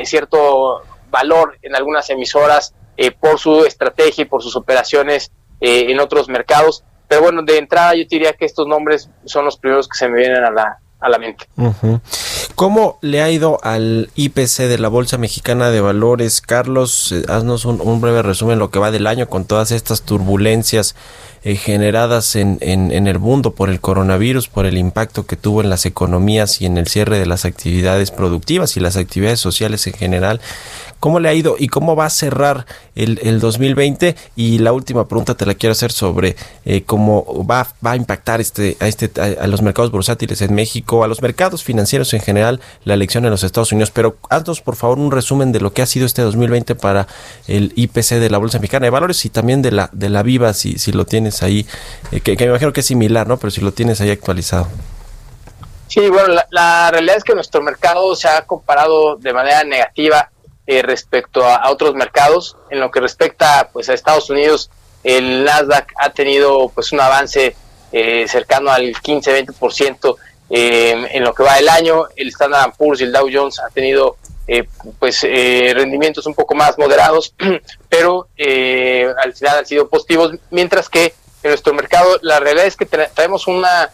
cierto 0.03 0.83
valor 1.11 1.59
en 1.63 1.75
algunas 1.77 2.09
emisoras 2.11 2.75
por 3.21 3.39
su 3.39 3.65
estrategia 3.65 4.23
y 4.23 4.25
por 4.25 4.43
sus 4.43 4.57
operaciones 4.57 5.31
en 5.61 6.01
otros 6.01 6.29
mercados. 6.29 6.85
Pero 7.09 7.23
bueno, 7.23 7.43
de 7.43 7.59
entrada 7.59 7.95
yo 7.95 8.05
diría 8.09 8.33
que 8.33 8.45
estos 8.45 8.67
nombres 8.67 9.11
son 9.25 9.45
los 9.45 9.59
primeros 9.59 9.89
que 9.89 9.97
se 9.97 10.09
me 10.09 10.19
vienen 10.19 10.45
a 10.45 10.51
la, 10.51 10.79
a 11.01 11.09
la 11.09 11.19
mente. 11.19 11.47
¿Cómo 12.55 12.99
le 13.03 13.21
ha 13.23 13.31
ido 13.31 13.59
al 13.63 14.11
IPC 14.15 14.69
de 14.69 14.79
la 14.79 14.89
Bolsa 14.89 15.19
Mexicana 15.19 15.71
de 15.71 15.81
Valores? 15.81 16.41
Carlos, 16.41 17.15
haznos 17.29 17.65
un, 17.65 18.01
breve 18.01 18.23
resumen 18.23 18.59
lo 18.59 18.71
que 18.71 18.79
va 18.79 18.91
del 18.91 19.07
año 19.07 19.29
con 19.29 19.45
todas 19.45 19.73
estas 19.73 20.03
turbulencias 20.03 20.95
eh, 21.45 21.57
generadas 21.57 22.35
en, 22.35 22.59
en, 22.61 23.07
el 23.07 23.19
mundo 23.19 23.53
por 23.53 23.69
el 23.69 23.81
coronavirus, 23.81 24.49
por 24.49 24.67
el 24.67 24.79
impacto 24.79 25.27
que 25.27 25.37
tuvo 25.37 25.61
en 25.61 25.71
las 25.71 25.87
economías 25.87 26.61
y 26.61 26.67
en 26.67 26.79
el 26.79 26.89
cierre 26.89 27.19
de 27.19 27.27
las 27.27 27.45
actividades 27.45 28.11
productivas 28.11 28.77
y 28.77 28.81
las 28.81 28.97
actividades 28.97 29.41
sociales 29.41 29.87
en 29.87 29.93
general. 29.93 30.41
¿Cómo 30.99 31.21
le 31.21 31.29
ha 31.29 31.35
ido 31.35 31.57
y 31.59 31.69
cómo 31.69 31.95
va 31.95 32.07
a 32.07 32.11
cerrar 32.11 32.67
el, 32.95 33.21
el 33.23 33.39
2020? 33.39 34.17
Y 34.35 34.59
la 34.59 34.73
última 34.73 35.07
pregunta 35.07 35.35
te 35.35 35.45
la 35.45 35.55
quiero 35.55 35.73
hacer 35.73 35.93
sobre 35.93 36.37
eh, 36.65 36.83
cómo 36.85 37.47
va, 37.49 37.69
va, 37.85 37.93
a 37.93 37.97
impactar 37.97 38.41
este, 38.41 38.77
a, 38.81 38.89
este, 38.89 39.11
a, 39.21 39.47
los 39.47 39.61
mercados 39.61 39.93
bursátiles 39.93 40.41
en 40.41 40.55
México, 40.55 41.05
a 41.05 41.09
los 41.09 41.21
mercados 41.21 41.63
financieros 41.63 42.13
en 42.15 42.21
general, 42.21 42.36
la 42.37 42.95
elección 42.95 43.25
en 43.25 43.31
los 43.31 43.43
Estados 43.45 43.73
Unidos. 43.73 43.91
Pero 43.91 44.17
haznos, 44.31 44.61
por 44.61 44.77
favor, 44.77 44.99
un 44.99 45.11
resumen 45.11 45.53
de 45.53 45.61
lo 45.61 45.73
que 45.73 45.83
ha 45.83 45.87
sido 45.87 46.07
este 46.07 46.23
2020 46.23 46.75
para 46.75 47.07
el 47.49 47.73
IPC 47.77 48.17
de 48.17 48.31
la 48.31 48.39
Bolsa 48.39 48.59
Mexicana 48.59 48.87
de 48.87 48.91
Valores 48.91 49.25
y 49.25 49.31
también 49.31 49.63
de 49.63 49.73
la, 49.73 49.91
de 49.93 50.09
la 50.09 50.23
Viva, 50.23 50.53
si, 50.53 50.79
si 50.79 50.93
lo 50.93 51.05
tienes 51.05 51.43
ahí, 51.43 51.67
eh, 52.13 52.21
que, 52.21 52.37
me 52.37 52.47
imagino 52.47 52.73
que 52.73 52.81
es 52.81 52.87
similar, 52.87 53.27
¿no? 53.27 53.37
Pero 53.39 53.51
si 53.51 53.61
lo 53.61 53.73
tienes 53.73 54.01
ahí 54.01 54.11
actualizado. 54.11 54.69
Sí, 55.89 56.09
bueno, 56.11 56.35
la, 56.51 56.91
realidad 56.91 57.17
es 57.17 57.25
que 57.25 57.35
nuestro 57.35 57.63
mercado 57.63 58.15
se 58.17 58.29
ha 58.29 58.43
comparado 58.43 59.17
de 59.17 59.33
manera 59.33 59.65
negativa 59.65 60.31
eh, 60.67 60.83
respecto 60.83 61.45
a, 61.45 61.71
otros 61.71 61.95
mercados. 61.95 62.57
En 62.71 62.81
lo 62.81 62.91
que 62.91 63.01
respecta 63.01 63.71
pues 63.73 63.89
a 63.89 63.95
Estados 63.95 64.29
Unidos, 64.31 64.71
el 65.05 65.45
Nasdaq 65.45 65.93
ha 65.97 66.11
tenido 66.11 66.69
pues 66.71 66.93
un 66.93 67.01
avance 67.01 67.57
eh, 67.93 68.27
cercano 68.29 68.71
al 68.71 68.93
15-20% 68.95 70.17
eh, 70.51 71.09
en 71.13 71.25
lo 71.25 71.35
que 71.35 71.43
va 71.43 71.57
del 71.57 71.69
año. 71.69 72.05
El 72.17 72.29
Standard 72.29 72.73
Poor's 72.77 73.01
y 73.01 73.05
el 73.05 73.13
Dow 73.13 73.29
Jones 73.33 73.59
ha 73.61 73.71
tenido 73.71 74.17
pues 75.01 75.23
rendimientos 75.23 76.25
un 76.27 76.35
poco 76.35 76.55
más 76.55 76.79
moderados, 76.79 77.35
pero 77.89 78.29
al 78.39 79.35
final 79.35 79.59
han 79.59 79.67
sido 79.67 79.89
positivos, 79.89 80.37
mientras 80.53 80.89
que 80.89 81.15
en 81.43 81.51
nuestro 81.51 81.75
mercado 81.75 82.21
la 82.23 82.39
realidad 82.39 82.67
es 82.67 82.77
que 82.77 82.87
traemos 82.87 83.49
una 83.49 83.91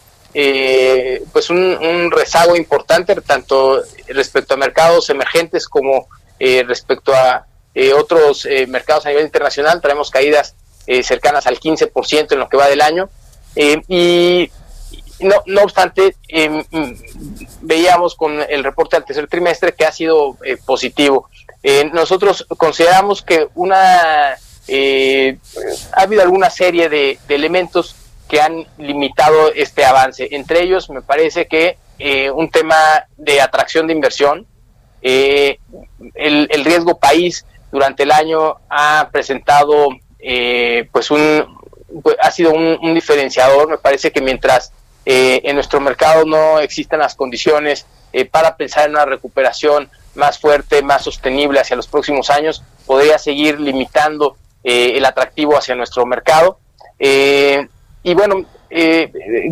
pues 1.32 1.48
un, 1.48 1.58
un, 1.58 2.10
rezago 2.10 2.54
importante 2.54 3.14
tanto 3.22 3.82
respecto 4.08 4.52
a 4.52 4.56
mercados 4.58 5.08
emergentes 5.08 5.66
como 5.66 6.06
eh, 6.44 6.64
respecto 6.66 7.14
a 7.14 7.46
eh, 7.72 7.92
otros 7.92 8.46
eh, 8.46 8.66
mercados 8.66 9.06
a 9.06 9.10
nivel 9.10 9.26
internacional, 9.26 9.80
traemos 9.80 10.10
caídas 10.10 10.56
cercanas 11.04 11.46
al 11.46 11.60
15% 11.60 12.32
en 12.32 12.38
lo 12.40 12.48
que 12.48 12.56
va 12.56 12.66
del 12.66 12.80
año. 12.80 13.08
y 13.54 14.50
no, 15.22 15.42
no 15.46 15.62
obstante, 15.62 16.16
veíamos 17.60 18.14
con 18.14 18.40
el 18.48 18.64
reporte 18.64 18.96
del 18.96 19.04
tercer 19.04 19.28
trimestre 19.28 19.74
que 19.74 19.84
ha 19.84 19.92
sido 19.92 20.36
positivo. 20.64 21.28
nosotros 21.92 22.46
consideramos 22.56 23.22
que 23.22 23.48
una 23.54 24.32
ha 24.32 26.02
habido 26.02 26.22
alguna 26.22 26.50
serie 26.50 26.88
de, 26.88 27.18
elementos 27.28 27.96
que 28.28 28.40
han 28.40 28.66
limitado 28.78 29.52
este 29.54 29.84
avance. 29.84 30.28
Entre 30.30 30.62
ellos, 30.62 30.88
me 30.90 31.02
parece 31.02 31.46
que 31.46 31.78
un 32.34 32.50
tema 32.50 32.76
de 33.16 33.40
atracción 33.40 33.86
de 33.86 33.92
inversión, 33.92 34.46
eh, 35.02 35.58
el, 36.14 36.64
riesgo 36.64 36.98
país 36.98 37.44
durante 37.72 38.04
el 38.04 38.12
año 38.12 38.56
ha 38.70 39.08
presentado, 39.10 39.88
eh, 40.20 40.88
pues 40.92 41.10
un, 41.10 41.58
pues, 42.02 42.16
ha 42.20 42.30
sido 42.30 42.52
un, 42.52 42.94
diferenciador. 42.94 43.68
Me 43.68 43.78
parece 43.78 44.12
que 44.12 44.20
mientras 44.20 44.72
eh, 45.04 45.40
en 45.44 45.54
nuestro 45.54 45.80
mercado 45.80 46.24
no 46.24 46.58
existan 46.60 47.00
las 47.00 47.14
condiciones 47.14 47.86
para 48.30 48.56
pensar 48.56 48.84
en 48.84 48.90
una 48.90 49.06
recuperación 49.06 49.88
más 50.14 50.38
fuerte, 50.38 50.82
más 50.82 51.02
sostenible 51.02 51.60
hacia 51.60 51.76
los 51.76 51.86
próximos 51.86 52.28
años, 52.28 52.62
podría 52.84 53.18
seguir 53.18 53.58
limitando 53.58 54.36
el 54.62 55.02
atractivo 55.06 55.56
hacia 55.56 55.74
nuestro 55.74 56.04
mercado. 56.04 56.58
y 56.98 58.14
bueno, 58.14 58.44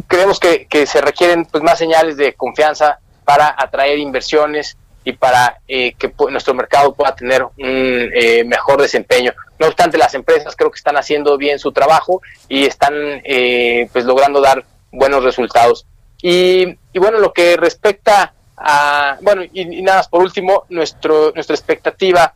creemos 0.07 0.39
que, 0.39 0.87
se 0.87 1.01
requieren 1.01 1.47
pues, 1.47 1.63
más 1.63 1.79
señales 1.79 2.19
de 2.19 2.35
confianza 2.35 2.99
para 3.25 3.55
atraer 3.57 3.99
inversiones 3.99 4.77
y 5.05 5.13
para 5.13 5.61
eh, 5.67 5.95
que 5.99 6.13
nuestro 6.31 6.55
mercado 6.55 6.95
pueda 6.95 7.15
tener 7.15 7.43
un 7.45 7.53
eh, 7.59 8.45
mejor 8.45 8.81
desempeño. 8.81 9.33
No 9.59 9.67
obstante, 9.67 9.97
las 9.99 10.15
empresas 10.15 10.55
creo 10.57 10.71
que 10.71 10.77
están 10.77 10.97
haciendo 10.97 11.37
bien 11.39 11.59
su 11.59 11.73
trabajo 11.73 12.21
y 12.49 12.67
están 12.67 12.93
eh, 13.25 13.89
pues 13.93 14.05
logrando 14.05 14.41
dar 14.41 14.65
buenos 14.91 15.25
resultados. 15.25 15.87
Y, 16.23 16.77
bueno, 16.95 17.19
lo 17.19 17.33
que 17.33 17.57
respecta 17.57 18.35
a, 18.57 19.17
bueno, 19.23 19.43
y, 19.53 19.83
nada 19.83 19.99
más 19.99 20.09
por 20.09 20.23
último, 20.23 20.65
nuestro, 20.69 21.33
nuestra 21.35 21.55
expectativa 21.55 22.35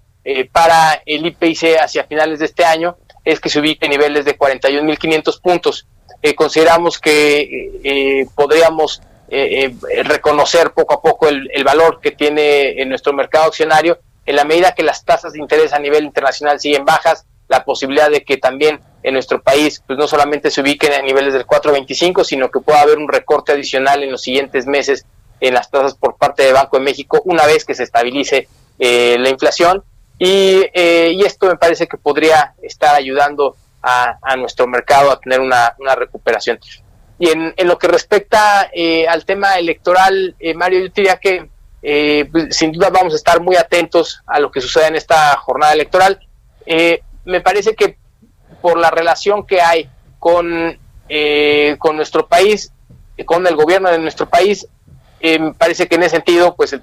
para 0.52 1.02
el 1.04 1.26
IPIC 1.26 1.76
hacia 1.82 2.04
finales 2.04 2.38
de 2.38 2.46
este 2.46 2.64
año 2.64 2.96
es 3.24 3.40
que 3.40 3.50
se 3.50 3.60
ubique 3.60 3.84
en 3.84 3.90
niveles 3.90 4.24
de 4.24 4.38
41.500 4.38 5.40
puntos. 5.42 5.86
consideramos 6.34 6.98
que 6.98 8.26
podríamos 8.34 9.02
eh, 9.28 9.74
eh, 9.90 10.02
reconocer 10.02 10.72
poco 10.72 10.94
a 10.94 11.02
poco 11.02 11.28
el, 11.28 11.64
valor 11.64 11.98
que 12.00 12.10
tiene 12.10 12.80
en 12.80 12.90
nuestro 12.90 13.14
mercado 13.14 13.46
accionario, 13.46 13.98
en 14.26 14.36
la 14.36 14.44
medida 14.44 14.74
que 14.74 14.82
las 14.82 15.04
tasas 15.04 15.32
de 15.32 15.40
interés 15.40 15.72
a 15.72 15.78
nivel 15.78 16.04
internacional 16.04 16.60
siguen 16.60 16.84
bajas, 16.84 17.26
la 17.48 17.64
posibilidad 17.64 18.10
de 18.10 18.22
que 18.22 18.36
también 18.36 18.80
en 19.04 19.14
nuestro 19.14 19.40
país 19.40 19.80
pues 19.86 19.96
no 19.96 20.08
solamente 20.08 20.50
se 20.50 20.60
ubiquen 20.60 20.92
a 20.92 21.02
niveles 21.02 21.32
del 21.32 21.46
4.25, 21.46 22.24
sino 22.24 22.50
que 22.50 22.58
pueda 22.58 22.80
haber 22.80 22.98
un 22.98 23.06
recorte 23.06 23.52
adicional 23.52 24.02
en 24.02 24.10
los 24.10 24.22
siguientes 24.22 24.66
meses 24.66 25.06
en 25.40 25.54
las 25.54 25.70
tasas 25.70 25.94
por 25.94 26.16
parte 26.16 26.42
de 26.42 26.52
Banco 26.52 26.78
de 26.78 26.82
México 26.82 27.22
una 27.24 27.46
vez 27.46 27.64
que 27.64 27.74
se 27.74 27.84
estabilice 27.84 28.48
eh, 28.78 29.16
la 29.20 29.28
inflación. 29.28 29.84
Y, 30.18 30.64
y, 30.74 31.22
esto 31.24 31.46
me 31.46 31.56
parece 31.56 31.86
que 31.86 31.96
podría 31.96 32.54
estar 32.62 32.94
ayudando 32.94 33.56
a, 33.82 34.16
a 34.22 34.36
nuestro 34.36 34.66
mercado 34.66 35.10
a 35.10 35.20
tener 35.20 35.40
una, 35.40 35.74
una 35.78 35.94
recuperación. 35.94 36.58
Y 37.18 37.28
en, 37.30 37.54
lo 37.64 37.78
que 37.78 37.86
respecta 37.86 38.70
eh, 38.72 39.06
al 39.06 39.24
tema 39.24 39.54
electoral, 39.58 40.34
eh, 40.38 40.54
Mario, 40.54 40.80
yo 40.80 40.88
diría 40.88 41.16
que 41.16 41.48
eh, 41.82 42.28
pues, 42.30 42.56
sin 42.56 42.72
duda 42.72 42.90
vamos 42.90 43.12
a 43.12 43.16
estar 43.16 43.40
muy 43.40 43.56
atentos 43.56 44.22
a 44.26 44.40
lo 44.40 44.50
que 44.50 44.60
suceda 44.60 44.88
en 44.88 44.96
esta 44.96 45.36
jornada 45.36 45.72
electoral. 45.72 46.18
me 47.24 47.40
parece 47.40 47.74
que 47.74 47.98
por 48.64 48.78
la 48.78 48.90
relación 48.90 49.46
que 49.46 49.60
hay 49.60 49.90
con, 50.18 50.78
con 51.78 51.96
nuestro 51.96 52.26
país, 52.26 52.72
con 53.26 53.46
el 53.46 53.56
gobierno 53.56 53.90
de 53.90 53.98
nuestro 53.98 54.26
país, 54.26 54.66
me 55.20 55.52
parece 55.52 55.86
que 55.86 55.96
en 55.96 56.04
ese 56.04 56.16
sentido, 56.16 56.56
pues 56.56 56.74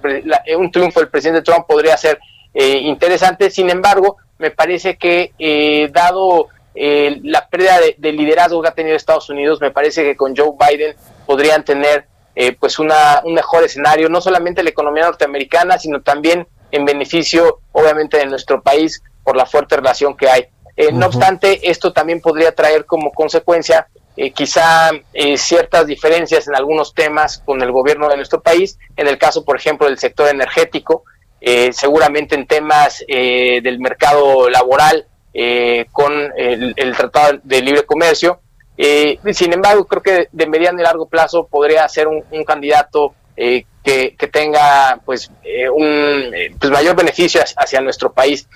un 0.56 0.72
triunfo 0.72 1.00
del 1.00 1.10
presidente 1.10 1.42
Trump 1.42 1.66
podría 1.66 1.98
ser 1.98 2.20
interesante. 2.54 3.50
Sin 3.50 3.72
embargo, 3.72 4.18
me 4.38 4.52
parece 4.52 4.96
que 4.96 5.90
dado 5.92 6.50
eh, 6.74 7.20
la 7.24 7.48
pérdida 7.48 7.80
de, 7.98 8.12
liderazgo 8.14 8.62
que 8.62 8.70
ha 8.70 8.74
tenido 8.74 8.96
Estados 8.96 9.30
Unidos, 9.30 9.60
me 9.60 9.72
parece 9.72 10.04
que 10.04 10.16
con 10.16 10.36
Joe 10.36 10.52
Biden 10.58 10.96
podrían 11.26 11.66
tener 11.66 12.06
eh, 12.36 12.56
pues 12.58 12.80
una, 12.80 13.22
un 13.26 13.34
mejor 13.34 13.64
escenario, 13.64 14.08
no 14.08 14.22
solamente 14.22 14.64
la 14.64 14.70
economía 14.70 15.04
norteamericana, 15.04 15.78
sino 15.78 16.02
también 16.02 16.48
en 16.72 16.86
beneficio, 16.86 17.60
obviamente, 17.74 18.18
de 18.18 18.26
nuestro 18.26 18.62
país 18.62 19.04
por 19.24 19.36
la 19.36 19.46
fuerte 19.46 19.76
relación 19.76 20.16
que 20.16 20.30
hay. 20.30 20.46
Eh, 20.76 20.92
no 20.92 21.08
obstante, 21.08 21.70
esto 21.70 21.92
también 21.92 22.22
podría 22.22 22.54
traer 22.54 22.86
como 22.86 23.12
consecuencia 23.12 23.88
eh, 24.18 24.32
quizá 24.32 24.92
eh, 25.14 25.38
ciertas 25.38 25.86
diferencias 25.86 26.48
en 26.48 26.56
algunos 26.56 26.94
temas 26.94 27.42
con 27.46 27.62
el 27.62 27.72
gobierno 27.72 28.08
de 28.10 28.18
nuestro 28.18 28.42
país, 28.42 28.78
en 28.96 29.08
el 29.08 29.18
caso, 29.18 29.44
por 29.44 29.58
ejemplo, 29.58 29.88
del 29.88 29.98
sector 29.98 30.28
energético, 30.30 31.04
seguramente 31.72 32.36
en 32.36 32.46
temas 32.46 33.04
del 33.08 33.80
mercado 33.80 34.48
laboral 34.48 35.08
con 35.92 36.32
el, 36.38 36.96
Tratado 36.96 37.40
de 37.42 37.62
Libre 37.64 37.84
Comercio. 37.84 38.42
sin 38.78 39.52
embargo, 39.52 39.86
creo 39.86 40.04
que 40.04 40.28
de 40.32 40.46
mediano 40.46 40.80
y 40.80 40.84
largo 40.84 41.10
plazo 41.10 41.48
podría 41.48 41.90
ser 41.90 42.08
un, 42.08 42.22
candidato 42.46 43.16
que, 43.36 44.16
que, 44.18 44.28
tenga 44.28 45.00
pues 45.06 45.32
un 45.76 46.32
pues, 46.60 46.72
mayor 46.72 46.96
beneficio 46.96 47.42
hacia, 47.58 47.82
nuestro 47.82 48.14
país. 48.14 48.48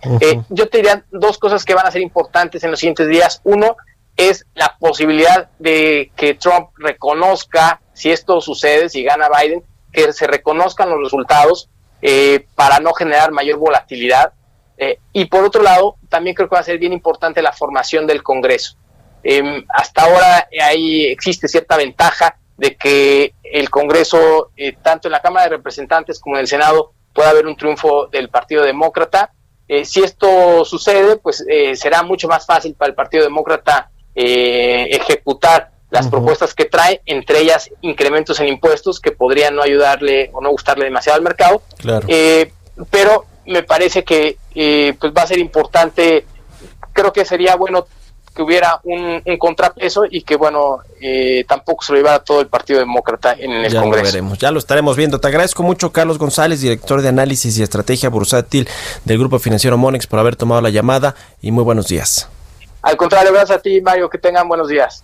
yo 0.50 0.70
te 0.70 0.77
diría 0.77 1.03
dos 1.12 1.38
cosas 1.38 1.65
que 1.65 1.74
van 1.74 1.88
a 1.88 1.91
ser 1.91 2.01
importantes 2.01 2.63
en 2.63 2.72
los 2.72 2.79
siguientes 2.79 3.08
días. 3.08 3.41
Uno, 3.44 3.75
es 4.17 4.46
la 4.53 4.75
posibilidad 4.79 5.50
de 5.60 6.12
que 6.15 6.36
Trump 6.36 6.70
reconozca, 6.77 7.82
si 7.94 8.12
esto 8.12 8.39
sucede, 8.41 8.89
si 8.89 9.03
gana 9.03 9.29
Biden, 9.29 9.63
que 9.91 10.13
se 10.13 10.27
reconozcan 10.27 10.89
los 10.89 11.01
resultados 11.01 11.70
eh, 12.01 12.46
para 12.55 12.79
no 12.79 12.94
generar 12.94 13.32
mayor 13.32 13.58
volatilidad. 13.58 14.34
Eh, 14.77 15.00
y 15.13 15.25
por 15.25 15.44
otro 15.44 15.62
lado, 15.63 15.98
también 16.10 16.36
creo 16.36 16.50
que 16.50 16.55
va 16.55 16.62
a 16.62 16.65
ser 16.65 16.77
bien 16.77 16.94
importante 16.94 17.41
la 17.41 17.51
formación 17.51 18.08
del 18.08 18.24
Congreso. 18.24 18.77
Em, 19.24 19.65
hasta 19.70 20.03
ahora 20.03 20.48
ahí 20.62 21.05
existe 21.05 21.48
cierta 21.48 21.77
ventaja 21.77 22.38
de 22.57 22.75
que 22.75 23.33
el 23.43 23.69
Congreso, 23.69 24.51
eh, 24.55 24.75
tanto 24.81 25.07
en 25.07 25.13
la 25.13 25.21
Cámara 25.21 25.45
de 25.45 25.57
Representantes 25.57 26.19
como 26.19 26.35
en 26.35 26.41
el 26.41 26.47
Senado, 26.47 26.93
pueda 27.13 27.29
haber 27.29 27.47
un 27.47 27.55
triunfo 27.55 28.07
del 28.07 28.29
Partido 28.29 28.63
Demócrata. 28.63 29.31
si 29.83 30.03
esto 30.03 30.63
sucede, 30.63 31.17
pues 31.17 31.43
será 31.74 32.03
mucho 32.03 32.27
más 32.27 32.45
fácil 32.45 32.75
para 32.75 32.89
el 32.89 32.95
Partido 32.95 33.24
Demócrata 33.24 33.89
eh, 34.17 34.88
ejecutar 34.91 35.71
las 35.89 36.07
propuestas 36.07 36.53
que 36.53 36.65
trae, 36.65 37.01
entre 37.05 37.39
ellas 37.39 37.69
incrementos 37.81 38.39
en 38.39 38.47
impuestos 38.47 39.00
que 39.00 39.12
podrían 39.12 39.55
no 39.55 39.62
ayudarle 39.62 40.29
o 40.33 40.41
no 40.41 40.50
gustarle 40.51 40.85
demasiado 40.85 41.17
al 41.17 41.24
mercado. 41.24 41.62
Eh, 42.07 42.51
pero 42.89 43.25
me 43.45 43.63
parece 43.63 44.03
que 44.03 44.38
eh, 44.55 44.95
pues 45.00 45.13
va 45.13 45.24
a 45.24 45.27
ser 45.27 45.39
importante, 45.39 46.25
creo 46.93 47.12
que 47.13 47.25
sería 47.25 47.55
bueno 47.55 47.88
que 48.35 48.41
hubiera 48.41 48.79
un, 48.83 49.21
contrapeso 49.39 50.03
y 50.09 50.21
que, 50.21 50.35
bueno, 50.35 50.79
tampoco 51.47 51.83
se 51.83 51.93
lo 51.93 51.99
llevara 51.99 52.19
todo 52.19 52.41
el 52.41 52.47
Partido 52.47 52.79
Demócrata 52.79 53.33
en 53.33 53.51
el 53.51 53.71
ya 53.71 53.81
Congreso. 53.81 54.05
Lo 54.05 54.11
veremos, 54.11 54.37
ya 54.37 54.51
lo 54.51 54.59
estaremos 54.59 54.97
viendo. 54.97 55.19
Te 55.19 55.27
agradezco 55.27 55.63
mucho, 55.63 55.91
Carlos 55.91 56.17
González, 56.17 56.61
director 56.61 57.01
de 57.01 57.09
análisis 57.09 57.57
y 57.57 57.63
estrategia 57.63 58.09
bursátil 58.09 58.67
del 59.05 59.17
Grupo 59.17 59.39
Financiero 59.39 59.77
Monex, 59.77 60.05
por 60.05 60.19
haber 60.19 60.35
tomado 60.35 60.61
la 60.61 60.69
llamada 60.69 61.15
y 61.41 61.51
muy 61.51 61.63
buenos 61.63 61.87
días. 61.87 62.29
Al 62.81 62.97
contrario, 62.97 63.31
gracias 63.31 63.57
a 63.57 63.61
ti, 63.61 63.81
Mario. 63.81 64.09
Que 64.09 64.17
tengan 64.17 64.47
buenos 64.47 64.67
días. 64.67 65.03